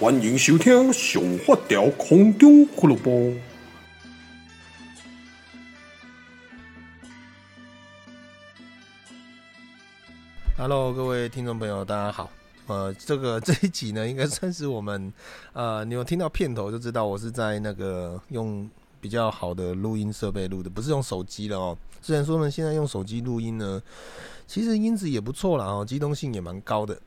[0.00, 3.10] 欢迎收听《上发条空中俱乐部》。
[10.56, 12.30] Hello，各位听众朋友，大家好。
[12.66, 15.12] 呃，这个 这一集呢，应该算是我们
[15.52, 18.66] 呃，你有听到片头就知道我是在那个用
[19.02, 21.76] 比较好的录音设备录的，不是用手机了哦。
[22.00, 23.82] 虽然说呢，现在用手机录音呢，
[24.46, 26.98] 其实音质也不错啦哦，机动性也蛮高的。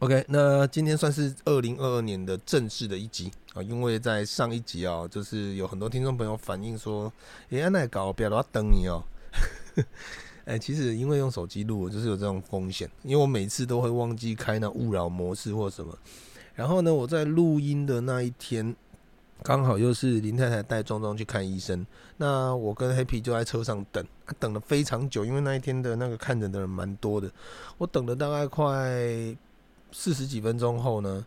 [0.00, 7.12] OK，那今天算是二零二二年的正式的一集啊，因为在上一集啊，就是有很多听众朋友反映说，
[7.50, 9.04] 哎，那搞不要老等你哦。
[10.46, 15.94] 哎，其实因为用手机录，就是有这种风险，因为我每次都会忘记开那勿扰模式或什么。
[16.54, 18.74] 然后呢，我在录音的那一天，
[19.42, 24.02] 刚好又是林太太带壮壮去看医生，那我跟 Happy 就在车上等，
[24.38, 27.30] 等了非常久，因为那一天的那个看诊的人蛮多的，
[27.76, 29.36] 我等了大概快。
[29.92, 31.24] 四十几分钟后呢，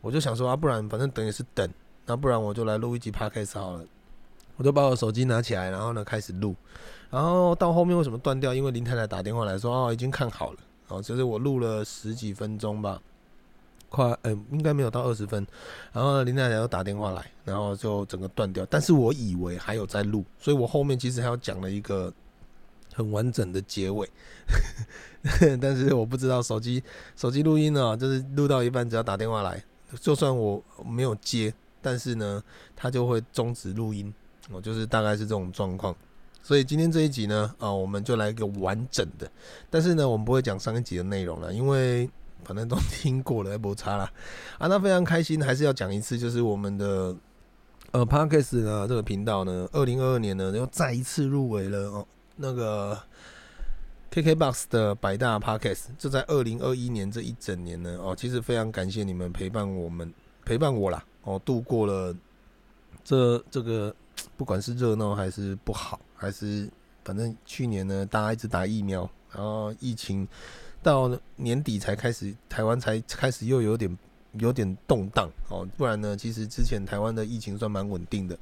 [0.00, 1.68] 我就想说啊，不然反正等也是等，
[2.06, 3.84] 那不然我就来录一集 podcast 好了。
[4.56, 6.54] 我就把我手机拿起来，然后呢开始录。
[7.10, 8.52] 然后到后面为什么断掉？
[8.52, 13.00] 因为林太太打电话来说哦，已经看好了哦，就是我录了十几分钟吧，
[13.88, 15.46] 快呃、欸、应该没有到二十分。
[15.92, 18.66] 然后林太太又打电话来，然后就整个断掉。
[18.68, 22.12] 但是我以为还有在录，所以我后面其实还要讲了一个。
[22.94, 24.08] 很完整的结尾，
[25.60, 26.82] 但是我不知道手机
[27.14, 29.62] 手机录音呢，就是录到一半，只要打电话来，
[30.00, 32.42] 就算我没有接，但是呢，
[32.74, 34.12] 它就会终止录音，
[34.50, 35.94] 我就是大概是这种状况。
[36.42, 39.30] 所以今天这一集呢，啊，我们就来一个完整的，
[39.68, 42.08] 但是呢，我们不会讲上一集的内容了，因为
[42.44, 44.04] 反正都听过了，也不差了
[44.58, 44.66] 啊。
[44.66, 47.14] 那非常开心，还是要讲一次，就是我们的
[47.90, 52.06] 呃 Podcast 呢这个频道呢，二零二二年呢又再一次入围了哦。
[52.40, 52.96] 那个
[54.12, 60.12] KKBOX 的百大 Podcast 就在二零二一年这一整年呢哦，其实非常感谢你们陪伴我们
[60.44, 62.14] 陪伴我啦哦，度过了
[63.04, 63.94] 这这个
[64.36, 66.70] 不管是热闹还是不好，还是
[67.04, 70.26] 反正去年呢大家一直打疫苗，然后疫情
[70.80, 73.98] 到年底才开始，台湾才开始又有点
[74.34, 78.38] 有点动荡哦，不然呢其实之前台湾的疫情算蛮稳定的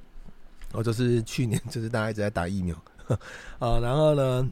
[0.72, 2.76] 哦，就是去年就是大家一直在打疫苗。
[3.58, 4.50] 啊，然后呢，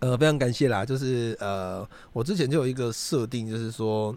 [0.00, 4.16] 呃，非常感谢啦，就是呃，我之前就有一个设定，就是说，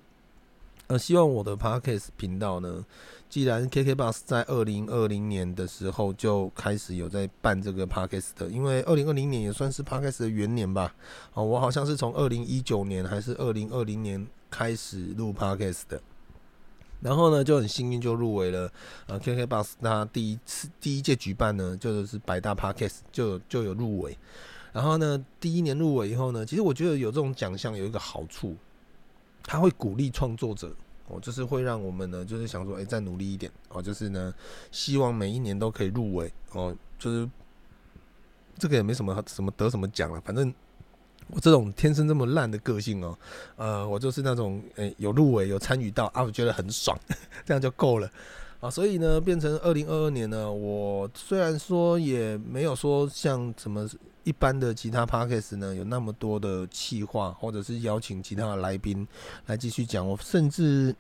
[0.88, 2.86] 呃，希望我的 Podcast 频道呢，
[3.30, 10.96] 既然 KKBus 在二零二零年的时候就开始有在办这个 Podcast 的，因为二零二零年也算是 Podcast 的元年吧，
[11.34, 16.02] 哦，我好像是从二零一九年还是二零二零年开始录 Podcast 的。
[17.02, 18.70] 然后呢，就很幸运就入围了，
[19.08, 24.18] 呃，KKBOX 那第一次第一届举办呢，就是百大 Podcast 就就有入围。
[24.74, 28.56] 然后呢，第一年入围以后呢，其实我觉得有这种奖项有一个好处，
[29.44, 30.76] 它会鼓励创作者
[31.08, 34.34] 哦，就是会让我们呢，就是想说，哎，再努力一点哦，就是呢，
[34.72, 37.30] 希望每一年都可以入围哦，就是
[38.58, 40.54] 这个也没什么什么得什么奖了，反正。
[41.32, 43.18] 我这种天生这么烂的个性哦，
[43.56, 46.98] 呃，我就是那种诶、有入围有参与到啊，我觉得很爽，
[47.46, 48.10] 这样就够了
[48.60, 48.70] 啊。
[48.70, 53.88] 所以呢，变成二零二二年呢，我虽然说也没有说像什么
[54.24, 59.08] 一般的其他 podcast 呢有那么多的企划，或者是邀请其他的来宾
[59.46, 60.96] 来继续讲，我甚至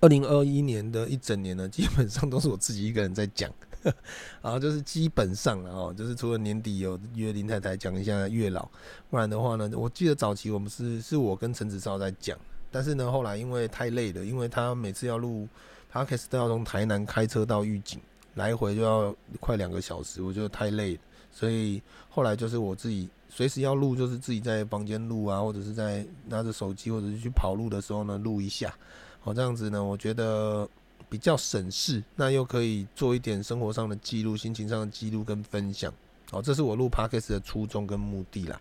[0.00, 3.50] 二零二一年的一整年呢，基本上都是我自己一个人在讲。
[4.40, 8.68] 然后就是基本上哦，就是除了年底有约林太太讲一下月老，
[9.10, 12.38] 不然的话呢，我记得早期我们是是我跟陈子超在讲，
[12.70, 15.48] 但是呢后来因为太累了，因为他每次要录
[15.90, 18.00] p o d c a 都要从台南开车到玉井，
[18.34, 21.00] 来回就要快两个小时，我觉得太累了，
[21.30, 28.72] 所以后来就是我自己随时要录，就是自己在房间录啊，或者是在拿着手机或者是去跑路的时候呢录一下，
[29.20, 30.68] 好这样子呢，我觉得。
[31.12, 35.92] 比较省事，那又可以做一点生活上的记录、心情上的记录跟分享。
[36.30, 38.58] 好，这是我录 Podcast 的初衷跟目的啦。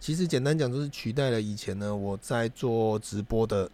[0.00, 3.70] 其实简单讲，就是取代了以前呢我在做直播的。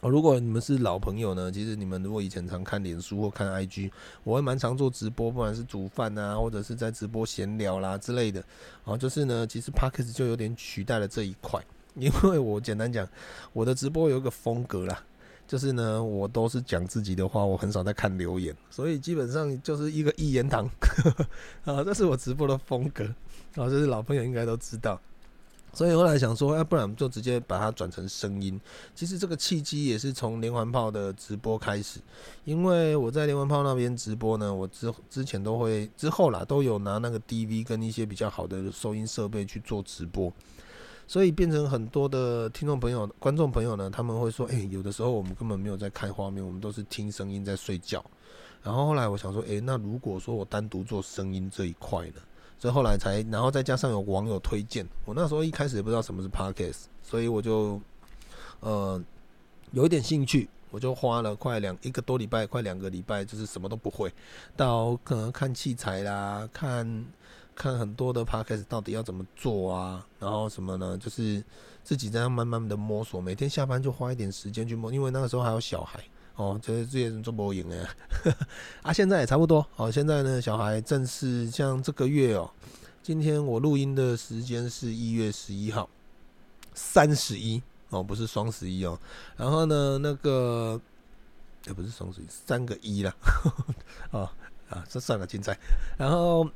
[0.00, 3.92] 哦，如果你们是老朋友呢，其实你们如果以前常看脸书或看 IG，
[4.24, 8.42] 我会蛮常做直播，不管是煮饭啊，或者是在直播闲聊啦之类的。
[8.82, 11.64] 哦，就是呢，其实 Podcast 就有点取代了这一块，
[11.94, 13.08] 因为我简单讲，
[13.52, 15.00] 我的直播有一个风格啦。
[15.52, 20.64] 就是呢，我都是讲自己的话，我很少在看留言，所以基本上就是一个一言堂
[21.66, 23.04] 啊，这是我直播的风格
[23.56, 24.98] 啊，这是老朋友应该都知道。
[25.74, 28.58] 所以后来想说，要不然就直接把它转成声音。
[28.94, 32.00] 其实这个契机也是从连环炮的直播开始，
[32.46, 40.32] 因为我在连环炮那边直播呢，我之之前都会之后啦，都有拿那个 DV 跟一些比较好的收音设备去做直播，
[41.12, 48.02] 所以变成很多的听众朋友、观众朋友呢，他们会说，诶，有的时候我们根本没有在看画面，我们都是听声音在睡觉。
[48.62, 52.14] 然后后来我想说，诶，那如果说我单独做声音这一块呢？
[52.58, 57.78] 所以后来才，然后再加上有网友推荐，我那时候一开始也不知道什么是 Podcast，所以我就
[58.60, 58.98] 呃
[59.72, 64.10] 有一点兴趣，我就花了快两一个多礼拜，快两个礼拜，就是什么都不会，
[64.56, 67.04] 到可能看器材啦，看
[67.62, 71.40] 看很多的 Podcast 到底要怎么做啊，然后什么呢，就是
[71.84, 76.02] 自己在慢慢的摸索，每天下班就花一点时间去摸，因为那个时候还有小孩。
[76.34, 77.86] 哦，就是这些人做播影的
[78.82, 78.92] 啊！
[78.92, 79.64] 现在也差不多。
[79.76, 82.50] 哦，现在呢，小孩正式像这个月哦，
[83.00, 85.88] 今天我录音的时间是一月十一号，
[86.74, 88.98] 三十一哦，不是双十一哦。
[89.36, 90.80] 然后呢，那个
[91.66, 93.14] 也不是双十一，三个一啦。
[94.10, 94.28] 哦
[94.68, 95.56] 啊，这算了，精彩。
[95.96, 96.48] 然后。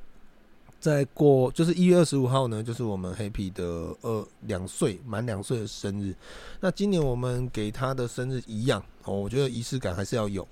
[0.78, 3.64] 再过就是一月二十五号呢，就是我们 Happy 的
[4.02, 6.14] 二两岁满两岁的生日。
[6.60, 10.46] 那今年我们给他的生日一样哦，我觉得仪式感还是要有。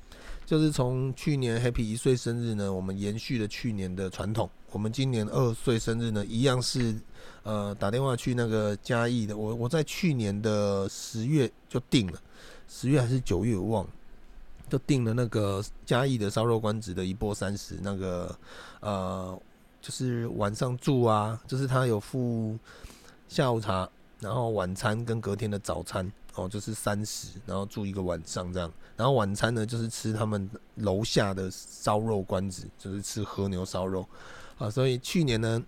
[0.44, 4.50] 就是从去年 Happy 一岁生日呢，我们延续了去年的传统。
[4.73, 6.94] 我们今年二岁生日呢，一样是
[7.44, 9.37] 呃打电话去那个嘉义的。
[9.37, 12.19] 我我在去年的十月就定了，
[12.67, 13.91] 十月还是九月我忘了，
[14.69, 18.37] 就定了那个嘉义的烧肉官子的一波三十那个
[18.81, 19.38] 呃。
[19.84, 22.58] 就是晚上住啊，就是他有付
[23.28, 23.86] 下午茶，
[24.19, 28.72] 然后晚餐跟隔天的早餐哦，就是三十，然后住一个晚上这样。
[28.96, 34.08] 然后晚餐呢，就是吃他们楼下的烧肉馆子，就是吃和牛烧肉
[34.56, 34.70] 啊。
[34.70, 35.62] 所以去年呢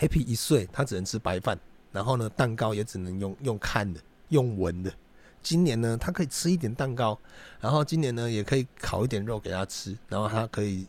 [0.00, 1.56] ，Happy 一岁，他只能吃白饭，
[1.92, 4.92] 然后呢，蛋糕也只能用用看的，用闻的。
[5.44, 7.16] 今年呢，他可以吃一点蛋糕，
[7.60, 10.84] 然后今年呢，也可以烤一点肉给他吃，然后他可以。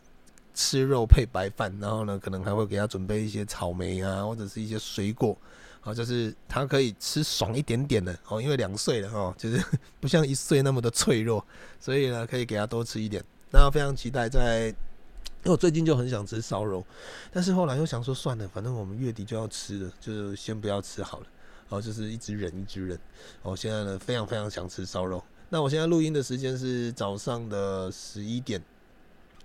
[0.56, 5.36] 吃肉配白饭，然后呢，可能还会给他准备一些草莓啊，或者是一些水果，
[5.82, 9.62] 啊，就是他可以吃爽一点点的哦，因为两岁了哦，就是
[10.00, 11.44] 不像一岁那么的脆弱，
[11.78, 13.22] 所以呢，可以给他多吃一点。
[13.52, 16.82] 那非常期待在，因为我最近就很想吃烧肉，
[17.30, 21.26] 但是后来又想说算了，反正我们月底就要吃了，就先不要吃好了，
[21.68, 22.98] 然后就是一直忍一直忍。
[23.42, 25.22] 我现在呢，非常非常想吃烧肉。
[25.50, 28.58] 那我现在录音的时间是早上的十一点。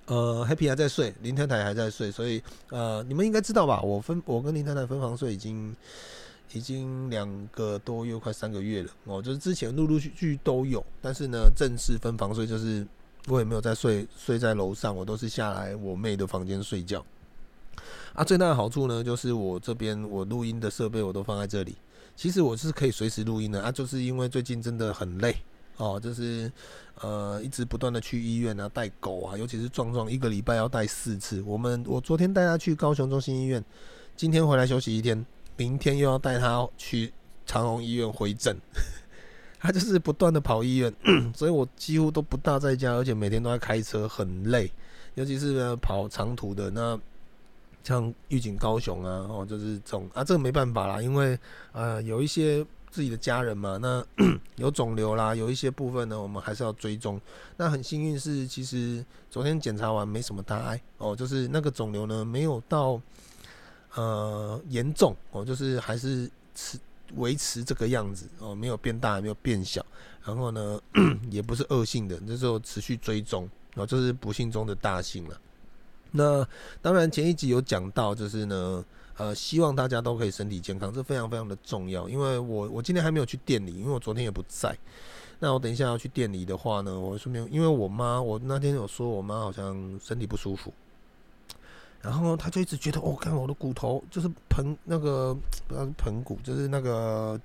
[0.07, 3.81] 呃，Happy 还在睡，林太太还在睡，所以呃，你们应该知道吧？
[3.81, 5.73] 我分我跟林太太分房睡已经
[6.53, 9.21] 已经两个多月，快三个月了哦。
[9.21, 12.85] 就是之前陆陆续续都有，但是呢，正式分房睡就是
[13.27, 17.05] 我也没有在睡，睡在楼上，我都是下来我妹的房间睡觉。
[18.13, 21.75] 啊，最大的好处呢，就是我这边我录音的设备我都放在这里，
[22.15, 25.37] 其实我是可以随时录音的啊，就是因为最近真的很累。
[25.77, 26.51] 哦，就是
[26.99, 31.41] 呃，一直不断的去医院啊，带狗啊，尤其是壮壮，一个礼拜要带四次。
[31.41, 33.63] 我们我昨天带他去高雄中心医院，
[34.15, 35.25] 今天回来休息一天，
[35.57, 37.11] 明天又要带他去
[37.47, 38.55] 长荣医院回诊。
[39.59, 40.93] 他就是不断的跑医院，
[41.35, 44.71] 所以我几乎都不大在家，而且每天都在开车，很累。
[45.15, 46.99] 尤其是呢跑长途的，那
[47.83, 51.39] 像预警高雄啊，哦，就是这种啊，这个没办法啦，因为
[51.71, 52.63] 呃有一些。
[52.91, 54.05] 自己的家人嘛，那
[54.57, 57.19] 有肿瘤啦，有一些部分呢，我们还是要追踪。
[57.55, 63.01] 那很幸运是，其实昨天检查完没什么大碍哦，就是那个肿瘤呢没有到
[63.95, 66.77] 呃严重哦，就是还是持
[67.15, 69.85] 维持这个样子哦，没有变大，没有变小，
[70.25, 70.79] 然后呢
[71.31, 75.39] 也不是恶性的，那时候持续追踪然哦，这是不幸中的大幸了。
[76.11, 76.45] 那
[76.81, 78.83] 当然前一集有讲到，就是呢。
[79.17, 82.09] 呃，希望大家都可以身体健康，这非常非常的重要。
[82.09, 84.75] 因为我我今天还没有去店里，因为我昨天也不在。
[85.43, 90.71] 那我等一下要去店里的话呢，我顺便因为我妈，我那天有说我妈好像身体不舒服，
[91.99, 95.33] 然后她就一直觉得，哦，看我的骨头就是盆那个
[95.67, 97.41] 不知道是盆骨，就是那个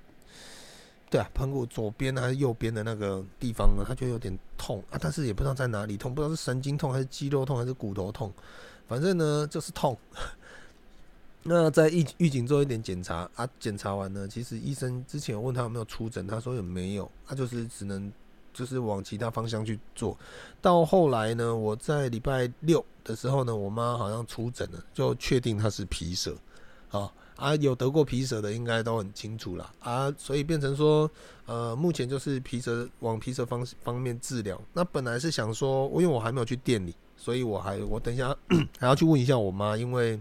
[1.09, 8.31] 对啊，盆骨左边还是右边的那个地方呢，她就有点痛啊，但是也不知道在哪里痛，不知道是神经痛还是肌肉痛还是骨头痛，
[8.87, 9.97] 反正呢就是痛。
[11.43, 18.11] 那在预预警做一点检查啊，检查完呢，其实医生之前问他有没有出诊，他说也没有，他就是只能
[18.53, 20.17] 就是往其他方向去做。
[20.61, 26.35] 到后来呢，我在礼拜六的时候呢，我妈好像出诊了，就确定她是皮蛇，
[26.89, 29.71] 啊啊，有得过皮蛇的应该都很清楚啦。
[29.79, 31.09] 啊，所以变成说，
[31.45, 34.59] 呃，目前就是皮蛇往皮蛇方方面治疗。
[34.73, 38.35] 那本来是想说，因为我还没有去店里，所以我还我等一下
[38.79, 40.19] 还要去问一下我妈，因为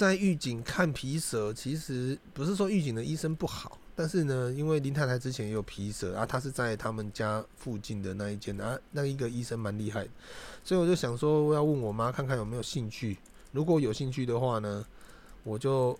[0.00, 10.08] 在狱警看皮蛇，其实不是说狱警的医生不好，但是呢，因为林太太之前也有皮蛇啊，她是在他们家附近的那一间啊，那一个医生蛮厉害，
[10.64, 13.18] 所以我就想说，我要问我妈看看有没有兴趣，
[13.52, 14.86] 如果有兴趣的话呢，
[15.44, 15.94] 我就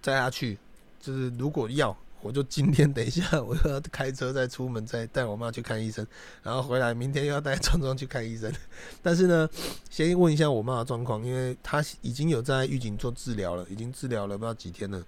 [0.00, 0.56] 带她去，
[0.98, 1.94] 就是如果要，
[2.26, 6.04] 我就今天等一下我要开车再出门，再带我妈去看医生，
[6.42, 8.52] 然后回来明天又要带壮壮去看医生。
[9.00, 9.48] 但是呢，
[9.88, 15.00] 先问一下我妈的状况，因为她已经有在预警做治疗了，已经治疗了不知道几天了，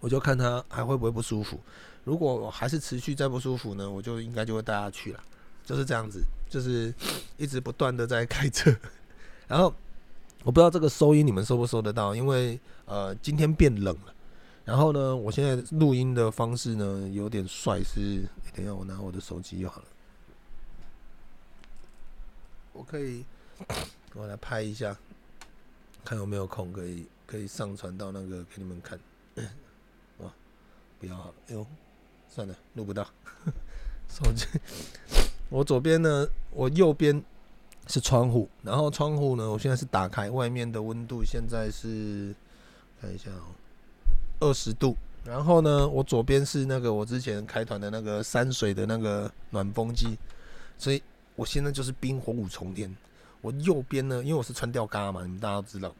[0.00, 1.60] 我就看她还会不会不舒服。
[2.02, 5.20] 如果还是持续再不舒服呢，我就应该就会带她去了，
[5.64, 6.20] 就是这样子，
[6.50, 6.92] 就是
[7.36, 8.74] 一直不断的在开车，
[9.46, 9.72] 然后。
[10.44, 14.12] 我不知道这个收音你们收不收得到，因为呃今天变冷了。
[14.64, 19.86] 然后呢，我现在录音的方式呢有点帅，是等下我拿我的手机就好了。
[22.72, 23.24] 我可以
[24.14, 24.96] 我来拍一下，
[26.04, 28.98] 看有没有空可以可以上传到那个给你们看。
[30.18, 30.32] 哇，
[30.98, 31.66] 不要好了，哎呦，
[32.28, 33.06] 算了，录不到。
[34.08, 34.46] 手机，
[35.48, 37.22] 我左边呢，我右边。
[37.88, 42.32] 是窗户，然后窗户呢，我现在是打开，外面的温度现在是
[43.00, 43.50] 看一下哦，
[44.42, 44.96] 二十度。
[45.24, 50.18] 然后呢，我左边是那个我之前开团的那个山水的那个暖风机，
[50.76, 51.00] 所以
[51.36, 52.92] 我现在就是冰火五重天。
[53.40, 55.94] 我右边呢，因为我是穿吊嘎嘛，你们大家都知道，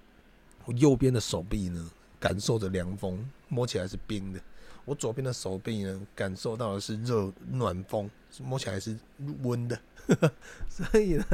[0.65, 4.41] 我右边的手臂呢，感受着凉风，摸起来是冰的；
[4.85, 8.11] 我左边的手臂呢，感受到的是热暖风，
[8.43, 8.99] 摸起来是
[9.43, 9.79] 温的。
[10.69, 11.25] 所以呢，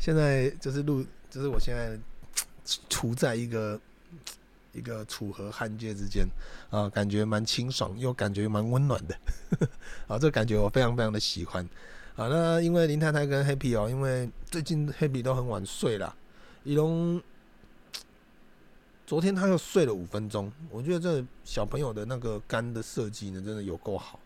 [0.00, 1.96] 现在就是录，就是我现在
[2.90, 3.80] 处在一个
[4.78, 6.26] 一个楚河汉界之间
[6.70, 9.14] 啊，感觉蛮清爽，又感觉蛮温暖的。
[10.08, 11.62] 啊，这感觉我非常非常的喜欢。
[12.16, 16.14] 啊，那因为林太太跟 Happy 哦，因为最近 Happy 都很晚睡了，
[16.64, 17.20] 一龙
[19.06, 20.50] 昨天他又睡了五分钟。
[20.70, 24.18] 我觉得这小朋友的那个肝的设计呢，真的有够好，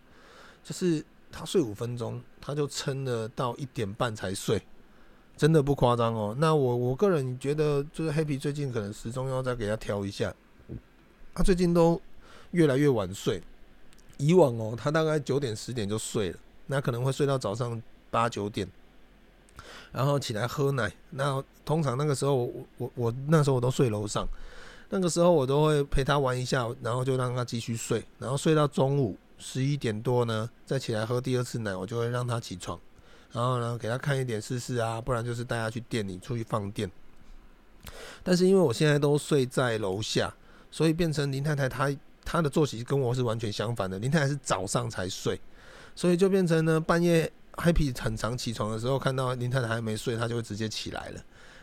[0.63, 1.05] 就是。
[1.35, 4.63] 他睡五分钟，他就撑了到一点半才睡，
[5.35, 6.37] 真的不夸张哦。
[6.39, 10.31] 那我我个人觉得，就是 Happy 最近可能时钟要再给他调一下。
[11.35, 12.01] 他最近都
[12.53, 13.43] 越来越晚睡，
[14.19, 18.69] 以往哦，他大概九点十点就睡了，那可能会睡到早上八九点，
[19.93, 20.93] 然后起来喝奶。
[21.11, 24.27] 那通常那个时候，我我我那时候我都睡楼上，
[24.91, 29.17] 那个时候我都会陪他玩一下，然后就让他继续睡，然后睡到中午。
[29.45, 32.79] 十一点多呢，再起来喝第二次奶，我就会让他起床，
[33.33, 36.89] 然后呢，给他看一点试试啊，不然就是带他去店里出去放电。
[38.23, 40.33] 但是因为我现在都睡在楼下，
[40.73, 43.97] 所以变成林太太她她的作息跟我是完全相反的。
[44.01, 45.41] 林太太是早上才睡，
[45.95, 51.21] 所以就变成呢，半夜 Happy 很常起床的时候，看到林太太还没睡，他就会直接起来了。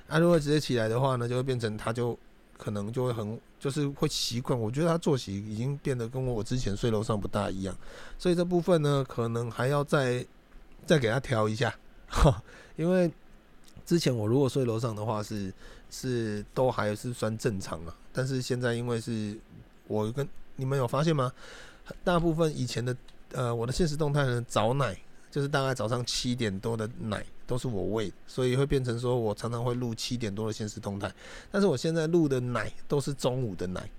[0.07, 2.17] 啊，如果直接起来的话呢，就会变成他就。
[2.61, 4.59] 可能就会很，就是会习惯。
[4.59, 7.73] 我觉得他作息已经变得跟我之前睡楼上不大一样，
[8.17, 10.25] 所以这部分呢，可能还要再
[10.85, 11.73] 再给他调一下。
[12.75, 13.09] 因为
[13.85, 15.53] 之前我如果睡楼上的话是，
[15.89, 17.96] 是都还是算正常啊。
[18.13, 19.38] 但是现在因为是
[19.88, 21.31] 我跟你们有发现吗？
[22.03, 22.96] 大部分以前的
[23.31, 24.98] 呃我的现实动态呢，早奶
[25.31, 27.25] 就是大概早上七点多的奶。
[27.50, 31.12] 都是我喂，所以会变成说我常常会录七点多的现实动态，
[31.50, 33.89] 但是我现在录的奶都是中午的奶，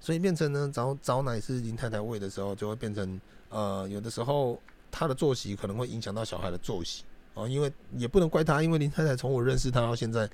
[0.00, 4.60] 所以变成呢早早奶是林太太喂的时候，就会变成呃有的时候
[4.90, 10.28] 她的作息可能会影响到小孩的作息哦，因为也不能怪她，因为林太太从我认识她到现在，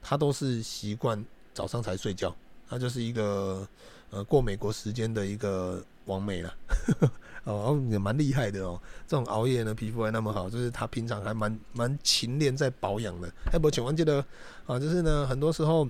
[0.00, 1.24] 他都是习惯
[1.54, 2.34] 早上才睡觉，
[2.68, 3.66] 他就是一个
[4.10, 6.54] 呃过美国时间的一个王美了。
[7.44, 8.76] 哦，也蛮厉害的哦。
[9.06, 13.32] 这种熬夜呢，皮肤还那么好，就是他平常还蛮蛮勤练在保养的。
[13.52, 14.18] 哎，不，请问记得
[14.66, 15.88] 啊，就是呢，很多时候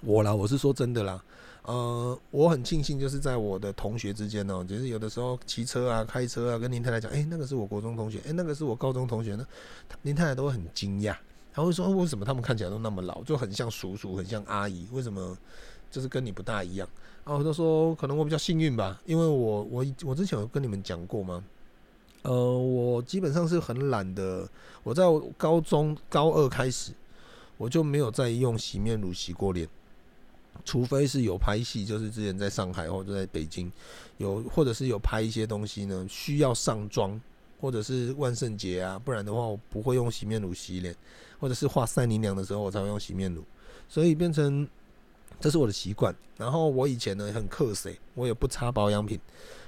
[0.00, 1.22] 我啦，我是说真的啦，
[1.64, 9.46] 呃，我很庆幸，就是在我的同学之间哦，就是有的时候骑车啊、开车啊，跟林太太讲，哎，那个是我国中同学，哎，那个是我高中同学呢，
[10.00, 11.14] 林太太都会很惊讶，
[11.58, 15.36] 他会说，为什么他们看起来都那么老，就很像叔叔，很像阿姨，为什么
[15.90, 16.88] 就是跟你不大一样？
[17.24, 21.44] 然后我就说：“可能我比较幸运吧，因为我我我之前有跟你们讲过吗？
[22.22, 24.48] 呃，我基本上是很懒的。
[24.84, 25.02] 我在
[25.36, 26.92] 高中高二开始，
[27.56, 29.68] 我就没有再用洗面乳洗过脸，
[30.64, 33.68] 除非是有拍戏，就是之前在上海或者在北京
[34.18, 37.20] 有，或者是有拍一些东西呢，需要上妆，
[37.60, 40.94] 或者是万圣节啊，不然的话我不会用洗面乳洗脸，
[41.38, 43.44] 或者是画赛尼娘的时候我才会用洗面乳，
[43.88, 44.66] 所以变成。”
[45.40, 46.12] 这是我的习惯。
[46.36, 49.20] 然后我以前呢很克谁，我也不擦保养品，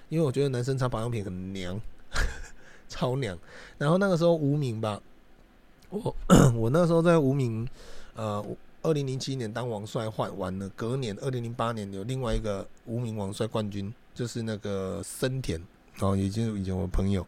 [0.09, 1.81] 因为我觉得男生擦保养品很娘，
[2.89, 3.39] 超娘。
[3.79, 5.01] 然后那个时候无名吧，
[5.91, 6.17] 我
[6.59, 7.69] 我那时候在无名，
[8.17, 8.45] 呃，
[8.83, 15.61] 二零零七年当王帅换完了，隔年二零零八年有另外一个无名王帅冠军，就是那个森田，
[15.95, 17.25] 然哦，也就是以前我朋友。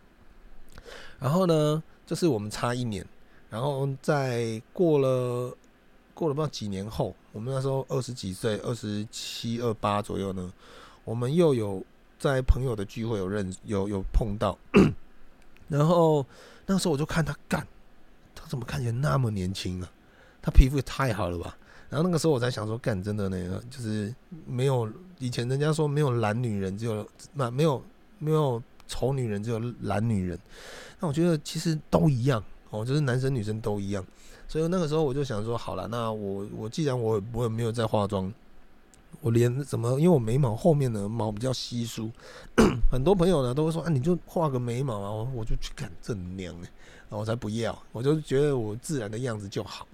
[1.19, 3.07] 然后呢，就是我们差一年，
[3.51, 5.57] 然后在过了。
[6.15, 10.53] 过了不知道几年后，我们那时候二十几岁，二十七、二八左右呢，
[11.05, 11.83] 我们又有
[12.19, 14.57] 在朋友的聚会有认有有碰到，
[15.69, 16.25] 然后
[16.67, 17.67] 那个时候我就看他干，
[18.35, 19.91] 他怎么看起来那么年轻啊？
[20.43, 21.57] 他皮肤也太好了吧？
[21.89, 24.15] 然后那个时候我才想说，干真的那个就是
[24.47, 27.83] 没有以前人家说没有懒女人，只有那没有
[28.19, 30.39] 没有丑女人，只有懒女人。
[31.01, 34.05] 那我觉得其实都一样哦，就是男生女生都一样。
[34.47, 38.31] 所以那个时候我就想说，好了，那我我既然我我也没有在化妆，
[39.23, 42.11] 我连怎么，因为我眉毛后面的毛比较稀疏，
[42.93, 46.69] 很多朋友呢都会说，啊，你就画个眉毛啊，我就去干这娘呢，
[47.09, 49.87] 我才不要，我就觉得我自然的样子就好。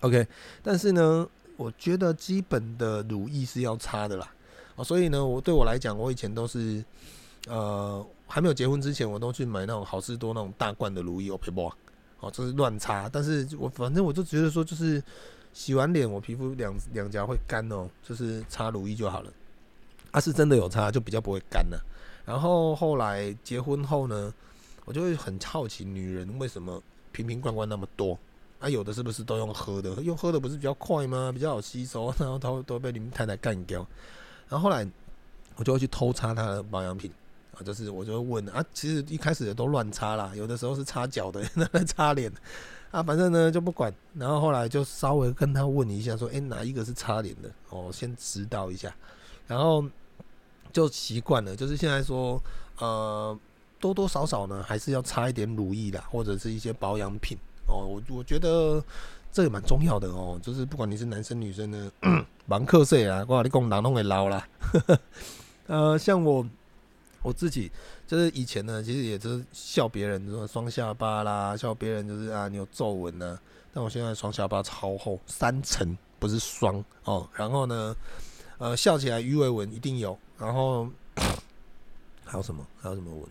[0.00, 0.26] OK，
[0.62, 4.30] 但是呢，我觉得基本的乳液是要擦的啦，
[4.76, 6.84] 哦，所以呢，我对我来讲，我以前都是，
[7.48, 11.72] 呃，还没有结婚之前，我都去买那种好事多那种大罐的乳液，我陪不。
[12.20, 15.02] 哦，这是乱擦，但是我反正我就觉得说，就是
[15.52, 19.30] 洗完脸，我皮肤两两颊会干哦，就是擦乳液就好了。
[20.10, 21.78] 啊，是真的有擦，就比较不会干了。
[22.24, 24.32] 然后后来结婚后呢，
[24.86, 28.18] 我就会很好奇，女人为什么瓶瓶罐罐那么多？
[28.58, 29.90] 啊，有的是不是都用喝的？
[30.02, 31.30] 用喝的不是比较快吗？
[31.30, 33.86] 比较好吸收，然后都都被你们太太干掉。
[34.48, 34.88] 然后后来
[35.56, 37.12] 我就会去偷擦她的保养品。
[37.54, 42.32] 啊，就是我就会问啊，其实一开始也都乱擦啦，有的时候是擦脚的， 那在擦脸，
[42.90, 47.50] 啊，反正呢就不管，然后后来就稍微跟他问一下，说，哎，哪一个是擦脸的？
[47.70, 48.94] 哦，先指导一下，
[49.46, 49.84] 然后
[50.72, 52.42] 就习惯了，就是现在说，
[52.78, 53.38] 呃，
[53.78, 58.82] 多多少少呢还是要擦一点乳液啦，或者是一些保养品哦，我我觉得
[59.32, 61.92] 这也蛮重要的哦，就是不管你是男生女生呢，
[62.46, 64.48] 蛮瞌睡啊，我跟你讲人拢会老啦，
[65.68, 66.46] 呃，像我。
[67.24, 67.72] 我自己
[68.06, 73.36] 就是以前呢，其实也就是笑别人说双下巴啦，笑别人就是啊你有皱纹呢。
[73.72, 77.26] 但我现在双下巴超厚，三层不是双哦。
[77.34, 77.96] 然后呢，
[78.58, 80.16] 呃，笑起来鱼尾纹一定有。
[80.38, 80.86] 然后
[82.24, 82.64] 还有什么？
[82.80, 83.22] 还有什么纹？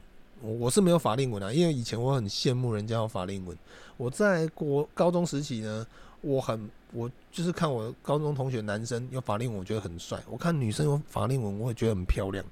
[0.41, 3.55] 我我是没有法令纹啊，因为以前我很羡慕人家有法令纹。
[3.95, 5.85] 我在国高中时期呢，
[6.21, 10.21] 我很我就是看我高中同学男生有法令纹，我觉得很帅。
[10.29, 12.43] 我看女生有法令纹，我也觉得很漂亮。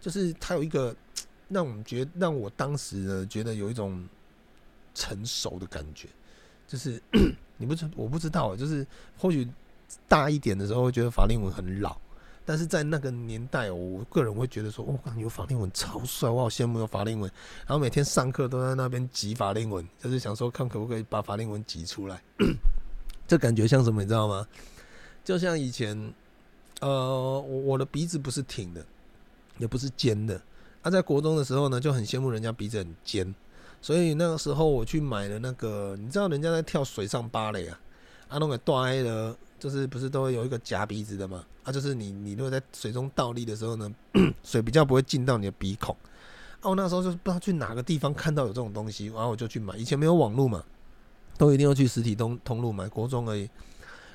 [0.00, 0.94] 就是他有一个
[1.48, 4.04] 让我们觉得，让我当时呢觉得有一种
[4.94, 6.08] 成熟的感觉。
[6.66, 7.00] 就是
[7.56, 8.84] 你不知我不知道，就是
[9.16, 9.48] 或许
[10.08, 11.96] 大一点的时候会觉得法令纹很老，
[12.44, 17.30] 但是在那个年代，我个人会觉得说，哦，有法令纹超帅，我好羡慕有法令纹。
[17.60, 22.20] 然后每天上课都在那边挤法令纹，就是想说看可不可以把法令纹挤出来。
[23.28, 24.46] 这感觉像什么，你知道吗？
[25.24, 26.12] 就像以前，
[26.80, 28.84] 呃，我我的鼻子不是挺的。
[29.58, 30.36] 也不是尖的，
[30.82, 33.34] 他、啊、在国中的时候呢，就很羡慕人家鼻子很尖，
[33.80, 37.80] 所以那个时候我去买了那个，你知道人家在跳水上芭蕾啊，
[38.28, 41.44] 啊那个断 A 的，就是不是都会有一个夹鼻子的嘛？
[41.64, 43.90] 啊，就是你你如果在水中倒立的时候呢，
[44.44, 45.96] 水比较不会进到你的鼻孔。
[46.60, 49.76] 啊，我那时候就是不知道去哪个地方看到有这种东西，然后我就去买。
[49.76, 50.62] 以前没有网络嘛，
[51.36, 53.48] 都一定要去实体通通路买，国中而已。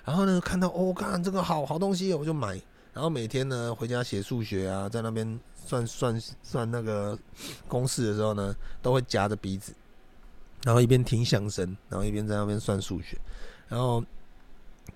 [0.04, 2.60] 然后呢，看到哦，看这个好好东西，我就买。
[2.94, 7.18] 然后每天呢，回家写数学啊，在那边算算算那个
[7.68, 9.74] 公式的时候呢，都会夹着鼻子，
[10.64, 13.18] 然后一边听相声，然后一边在那边算数学。
[13.70, 14.04] 然后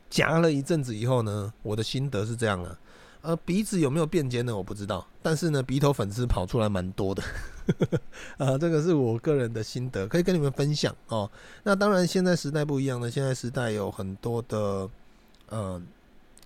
[0.09, 2.77] 夹了一阵子以后呢，我的心得是这样的：
[3.21, 4.55] 呃，鼻子有没有变尖呢？
[4.55, 7.23] 我不知道，但是呢，鼻头粉刺跑出来蛮多的。
[8.37, 11.31] 啊，这个是我个人的心得，可以跟你们分享哦。
[11.63, 14.89] 那当然，现在时代不一样了，现在时代有很多的
[15.47, 15.81] 呃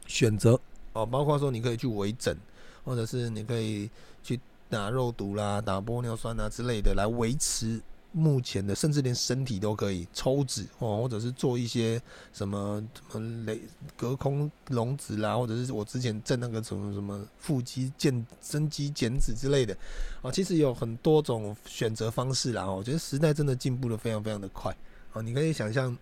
[0.06, 0.60] 选择。
[0.94, 2.36] 哦，包括说你可以去微整，
[2.84, 3.90] 或者是你可以
[4.24, 12.02] 去打肉毒啦、打玻尿酸啊之类的，来维持目前的，甚至连身体都可以抽脂哦，或者是做一些
[12.34, 13.62] 什么什么雷
[13.96, 19.78] 隔空隆脂啦，或者是我之前正那个什么什么腹肌健增肌减脂之类的
[20.24, 22.66] 哦，其实有很多种选择方式啦。
[22.66, 24.76] 我觉得时代真的进步的非常非常的快
[25.14, 25.96] 哦，你可以想象，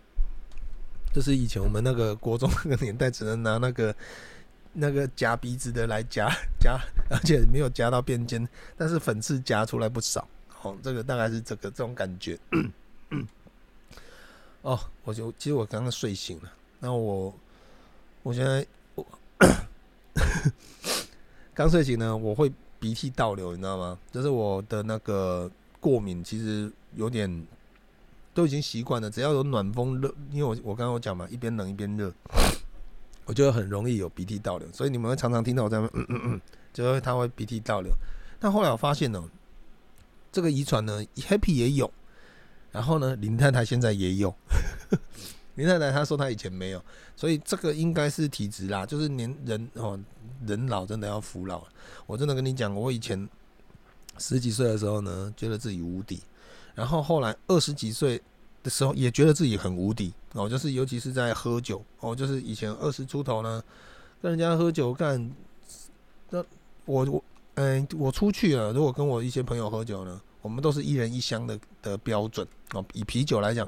[1.13, 3.93] 就是以前我们那个国中那个年代，只能拿那个。
[4.79, 6.29] 那个夹鼻子的来夹
[6.61, 10.27] 夹，而且没有夹到边尖，但是粉刺夹出来不少。
[10.61, 12.37] 哦，这个大概是这个这种感觉。
[14.61, 17.33] 哦，我就其实我刚刚睡醒了，那我
[18.21, 19.05] 我现在我
[21.55, 23.97] 刚睡醒呢，我会鼻涕倒流，你知道吗？
[24.11, 27.47] 就是我的那个过敏，其实有点
[28.33, 29.09] 都已经习惯了。
[29.09, 32.13] 只要有暖风热，因为我我刚刚有讲嘛，一边冷一边热，
[33.27, 34.67] 我就很容易有鼻涕倒流。
[34.73, 36.41] 所以你们会常常听到我在嗯嗯嗯，
[36.73, 37.91] 就会他会鼻涕倒流。
[38.39, 39.23] 但后来我发现呢，
[40.31, 41.91] 这个遗传呢，Happy 也有，
[42.71, 44.35] 然后呢，林太太现在也有。
[45.55, 46.83] 林太太她说她以前没有，
[47.15, 49.99] 所以这个应该是体质啦，就是年人哦，
[50.45, 51.63] 人老真的要服老。
[52.05, 53.27] 我真的跟你讲，我以前
[54.19, 56.21] 十几岁的时候呢，觉得自己无敌，
[56.75, 58.21] 然后后来二十几岁
[58.63, 63.63] 的时候也觉得自己很无敌哦，就是尤其是在喝酒哦，就是以前二十出头呢，
[64.21, 65.31] 跟人家喝酒干，
[66.29, 66.43] 那
[66.85, 67.23] 我我
[67.55, 73.67] 嗯、我出去了，如果跟我一些朋友喝酒呢，我们都是一人一箱的的标准哦，以啤酒来讲。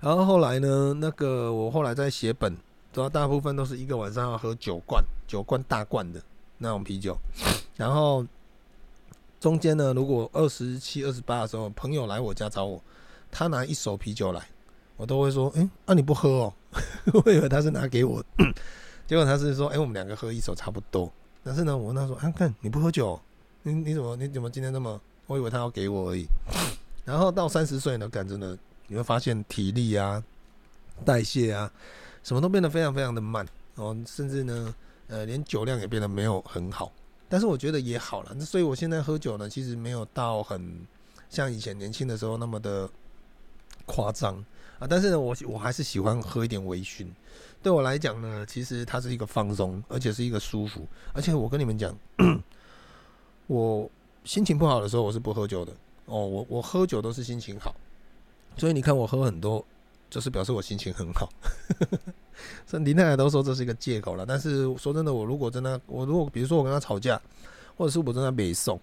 [0.00, 2.56] 然后后来呢，那个我后来在写本，
[2.92, 6.22] 主要大部分都是一个晚上要喝九罐，九罐大罐的
[6.58, 7.16] 那种啤酒。
[7.76, 8.24] 然后
[9.40, 12.80] 中间呢，如果二十七、二十八的时候，朋友来我家找我，
[13.34, 14.40] 他拿一手啤酒来，
[14.96, 16.54] 我都会说：“哎，啊你不喝哦？”
[17.24, 18.24] 我以为他是拿给我，
[19.08, 23.20] 结果他是说：“哎，我们两个喝一手差不多。”但是呢，我问他说：“啊，看你不喝酒，
[23.64, 26.26] 你你怎么你怎么今天那么？”我以为他要给我而已。
[27.04, 28.56] 然后到三十岁呢，感觉呢。
[28.86, 30.22] 你会发现体力啊、
[31.06, 31.72] 代谢啊，
[32.22, 33.44] 什么都变得非常非常的慢
[33.76, 34.74] 哦，甚至呢，
[35.08, 36.92] 呃，连酒量也变得没有很好。
[37.26, 40.86] 但是我觉得也好了，那所以我现在喝酒呢，其实没有到很
[41.30, 42.86] 像以前年轻的时候那么的
[43.86, 44.36] 夸张
[44.78, 44.86] 啊。
[44.88, 47.06] 但是呢，我我还是喜欢喝一点微醺。
[47.62, 50.86] 对我来讲呢，其实它是一个放松，而且是一个舒服。
[51.12, 51.96] 而且我跟你们讲，
[53.46, 53.90] 我
[54.24, 55.72] 心情不好的时候，我是不喝酒的
[56.06, 56.26] 哦。
[56.26, 57.74] 我我喝酒都是心情好。
[58.56, 59.64] 所以你看我喝很多，
[60.10, 61.28] 就是表示我心情很好。
[62.66, 64.26] 所以林太太都说这是一个借口了。
[64.26, 67.20] 但是说真的，我如果真的，我如果比如说我跟他吵架，
[67.76, 68.78] 或者是我真的北宋，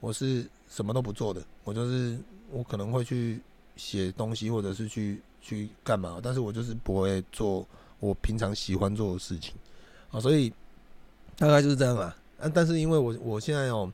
[0.00, 2.18] 我是什么都不做的，我就是
[2.50, 3.40] 我可能会去
[3.78, 7.66] 写东西，或者是去去干嘛，但是我就是不会做
[7.98, 9.54] 我平常喜欢做的事情
[10.10, 10.20] 啊。
[10.20, 10.52] 所以
[11.38, 12.14] 大概就是这样啊。
[12.52, 13.90] 但是因为我我现在哦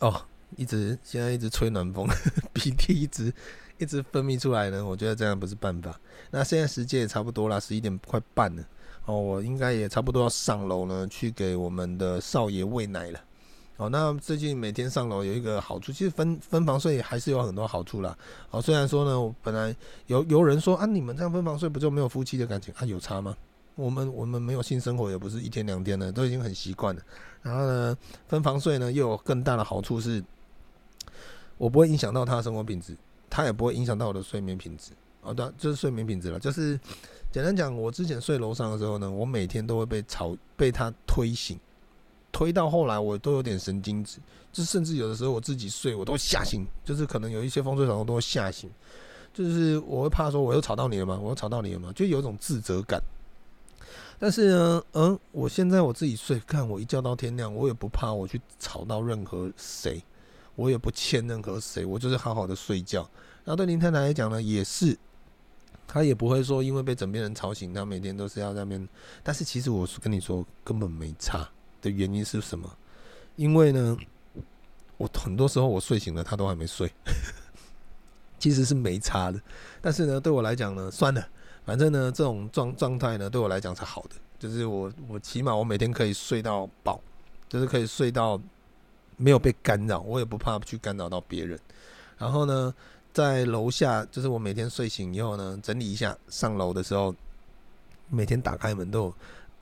[0.00, 0.22] 哦。
[0.56, 2.04] 一直现在一直吹暖风，
[2.52, 3.32] 鼻涕一直
[3.78, 4.84] 一直分泌出来呢。
[4.84, 5.98] 我觉得这样不是办法。
[6.32, 8.64] 那现在时间也差不多啦，十一点快半了。
[9.04, 13.20] 哦，我应该也差不多要上楼呢，去给我们的少爷喂奶了。
[13.80, 18.14] 哦，那最近每天上楼有一个好处，其实分分房睡还是有很多好处啦。
[18.50, 19.74] 哦，虽然说呢，我本来
[20.06, 22.84] 有有人说啊，你们这样分房睡不就没有夫妻的感情啊？
[22.84, 23.34] 有差吗？
[23.76, 27.00] 我们我们没有性生活，也不是一天两天了，都已经很习惯了。
[27.40, 27.96] 然后呢，
[28.28, 30.22] 分房睡呢又有更大的好处是。
[31.56, 32.96] 我不会影响到他的生活品质，
[33.28, 34.92] 他也不会影响到我的睡眠品质。
[35.20, 36.38] 哦，对，就是睡眠品质了。
[36.38, 36.78] 就是
[37.30, 41.58] 简单讲，我之前睡楼上的时候呢，我每天都会被吵，被他推醒，
[42.32, 44.18] 推到后来我都有点神经质，
[44.52, 48.70] 就甚至有的时候我自己睡我都吓醒，就是可能有一些风吹草动都会吓醒，
[49.32, 51.18] 就是我会怕说我又吵到你了吗？
[51.20, 51.92] 我又吵到你了吗？
[51.94, 53.02] 就有一种自责感。
[54.18, 60.02] 但是呢，嗯，我现在我自己睡，看我一觉到天亮，我也不怕我去吵到任何谁。
[60.56, 63.00] 我也不欠任何谁，我就是好好的睡觉。
[63.44, 64.98] 然后对林太太来讲呢，也是，
[65.86, 68.86] 她也不会说因为被枕边人吵醒，她每天都是要那边。
[69.22, 71.48] 但是其实我是跟你说，根本没差
[71.80, 72.70] 的原因是什么？
[73.36, 73.96] 因为呢，
[74.96, 76.90] 我很多时候我睡醒了，他都还没睡，
[78.38, 79.40] 其实是没差的。
[79.80, 81.28] 但是呢，对我来讲呢，算了，
[81.64, 87.00] 反正呢，这种状状态呢，对我来讲是好的，就是我我起码我每天可以睡到饱，
[87.48, 88.40] 就是可以睡到。
[89.22, 91.60] 没有被干扰，我也不怕去干扰到别人。
[92.16, 92.74] 然后呢，
[93.12, 97.14] 在楼下，就是我每天睡醒以后呢，整理一下，上楼的时候，
[98.08, 99.14] 每天打开门都有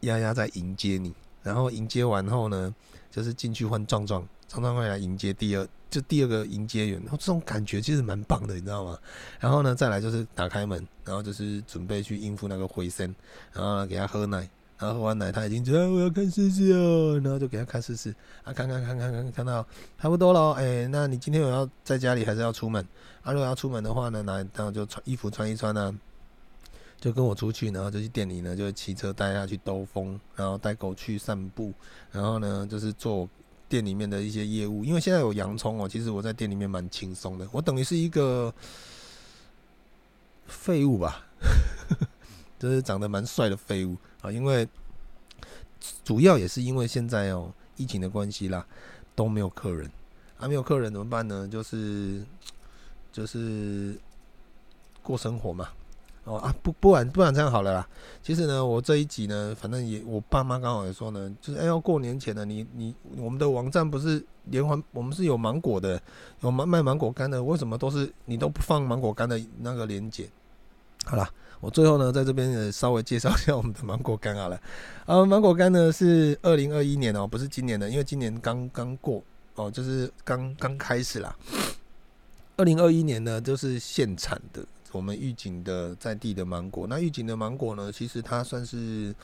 [0.02, 1.12] 丫丫在迎接你。
[1.48, 2.74] 然后迎接完后呢，
[3.10, 7.00] 就是进去换壮壮，壮壮会来迎接第二，就第二个迎接员。
[7.00, 8.98] 然后这种感觉其实蛮棒的，你知道吗？
[9.40, 13.14] 然后呢，再来就是打开门，然后就是准备去应付那个回声，
[13.52, 14.48] 然后呢，给他喝奶。
[14.80, 19.66] 然后喝完奶，他已经觉得我要看试试哦，然后就给他看试试啊，看看看看看，看到
[20.00, 22.80] 差不多了，哎，那你今天有要在家里还是要出门？
[23.22, 25.92] 啊，如果要出门的话呢，那然后就穿衣服穿一穿呢，
[27.00, 31.72] 就跟我出去，然后就去店里呢，就骑车带他去兜风，然后带狗去散步，
[32.10, 33.28] 然后呢就是做
[33.68, 34.84] 店里面的一些业务。
[34.84, 38.52] 因为现在有洋葱哦，其实我在店里面蛮轻松的，我等于是一个
[40.46, 41.24] 废物吧。
[42.58, 44.68] 就是长得蛮帅的废物啊，因为
[46.02, 48.66] 主要也是因为现在哦疫情的关系啦，
[49.14, 49.88] 都没有客人
[50.38, 51.46] 啊，没有客人怎么办呢？
[51.46, 52.20] 就是
[53.12, 53.96] 就是
[55.04, 55.68] 过生活嘛，
[56.28, 57.88] 哦啊，不不然不然这样好了啦。
[58.22, 65.98] 其实呢，我这一集呢，反正也我爸妈刚好也说呢，就是哎要过年前呢，你你我们的网站不是连环，我们是有芒果的，
[66.40, 70.28] 有卖卖芒果干的，为什么都是你都不放芒果干的那个链接？
[71.06, 74.60] 好啦，我最后呢在这边也稍微介绍一下我们的芒果干好了。
[75.06, 79.22] 呃，芒果干呢是二零二一年哦，不是今年的，因为今年刚刚过
[79.54, 81.34] 哦，就是刚刚开始啦。
[82.58, 84.62] 二零二一年呢就是现产的。
[84.92, 89.14] 我们玉井的在地的芒果，那玉井的芒果呢，其实它算是，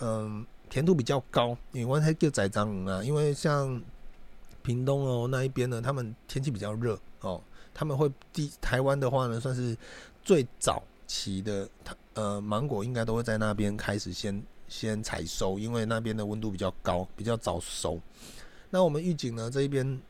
[0.00, 1.56] 嗯，甜度比较高。
[1.72, 3.80] 因为它叫仔章啊，因为像
[4.62, 7.40] 屏东哦那一边呢，他们天气比较热哦，
[7.72, 9.76] 他们会地台湾的话呢，算是
[10.22, 11.68] 最早期的，
[12.14, 18.00] 呃，芒果应该都会在那边开始先先采收，因为那边的温度比较高，比较早熟。
[18.70, 20.00] 那我们预警呢这一边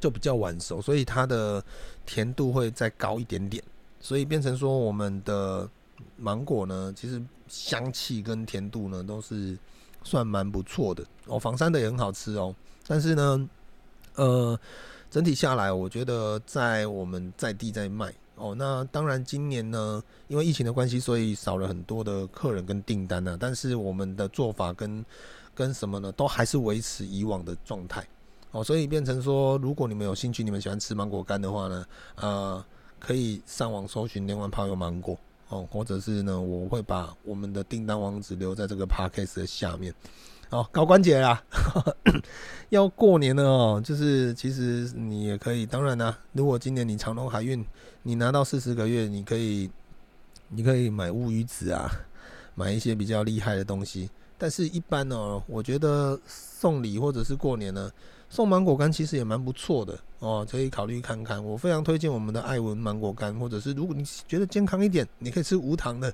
[0.00, 1.64] 就比较晚熟，所以它的
[2.04, 3.62] 甜度会再高一点点。
[4.00, 5.68] 所以变成说，我们的
[6.16, 9.58] 芒果呢，其实香气跟甜度呢都是
[10.04, 11.38] 算蛮不错的哦。
[11.38, 12.54] 房山的也很好吃哦，
[12.86, 13.48] 但是呢，
[14.14, 14.58] 呃，
[15.10, 18.54] 整体下来，我觉得在我们在地在卖哦。
[18.54, 23.36] 那当然，今年呢，因为疫情的关系，所以少了很多的客人跟订单呢。
[23.40, 25.04] 但是我们的做法跟
[25.54, 28.06] 跟什么呢，都还是维持以往的状态
[28.50, 28.62] 哦。
[28.62, 32.64] 所以变成说，如果你们有兴趣，你们喜欢吃芒果干的话呢，呃。
[32.98, 39.94] 可以上网搜寻“连环炮有芒果”哦，或者是呢，我会把我们的订单网址留在这个 podcast 的下面。
[40.50, 41.42] 哦，搞关节啦，
[42.70, 47.64] 要过年了哦，就是其实你也可以，当然啦，如果今年你长荣海运
[48.02, 49.70] 你拿到四十个月，你可以，
[50.48, 51.90] 你可以买乌鱼子啊，
[52.54, 54.08] 买一些比较厉害的东西。
[54.38, 57.90] 但是，一般呢，我觉得送礼或者是过年呢。
[58.28, 61.42] 送芒果干其实也蛮不错的哦，可以考虑看看。
[61.42, 66.12] 我非常推荐我们的爱文芒果干，或者是如果你觉得健康一点，你可以吃无糖的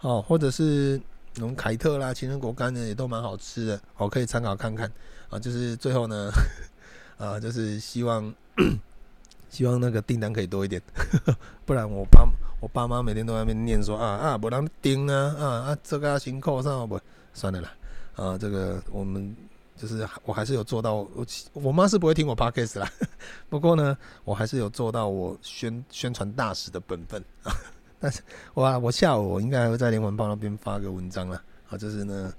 [0.00, 1.00] 哦，或者是
[1.34, 4.90] 那种凯特啦、情人果干呢，也都蛮好吃的哦，可以参考看看
[5.30, 5.38] 啊。
[5.38, 6.30] 就是最后呢，
[7.16, 8.32] 啊，就是希望
[9.48, 10.82] 希望那个订单可以多一点，
[11.64, 12.28] 不然我爸
[12.60, 17.00] 我爸妈每天都在那边念说啊啊，不让订啊啊啊，这个辛苦上不
[17.32, 17.72] 算了啦
[18.16, 19.34] 啊，这个我们。
[19.76, 22.90] 就是我还是有做到，我我妈是不会听我 podcast 啦。
[23.50, 27.52] 不过呢，我还是有做到我宣宣传大使的本分啊。
[27.98, 28.20] 但是
[28.52, 31.42] 我我下午我应该还会在连环报那边发个文章啦。
[31.70, 32.32] 啊，就是呢，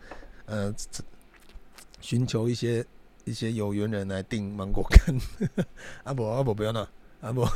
[0.46, 0.74] 呃，
[2.00, 2.86] 寻求一些
[3.26, 5.16] 一些有缘人来订芒果干。
[6.04, 6.88] 阿伯阿伯不要闹，
[7.22, 7.50] 阿伯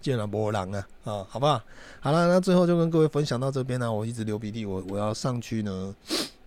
[0.00, 1.60] 见了波浪啊啊，好不好？
[2.00, 3.92] 好了，那最后就跟各位分享到这边呢。
[3.92, 5.94] 我一直流鼻涕，我我要上去呢，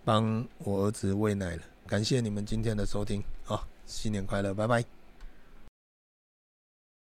[0.04, 1.62] 帮我儿子喂奶了。
[1.92, 5.01] 感谢你们今天的收听，啊，新年快乐，拜拜。